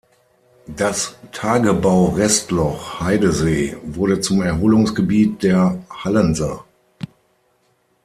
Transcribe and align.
Das 0.65 1.15
Tagebaurestloch 1.31 3.01
Heidesee 3.01 3.77
wurde 3.83 4.19
zum 4.19 4.41
Erholungsgebiet 4.41 5.43
der 5.43 5.77
Hallenser. 5.91 6.65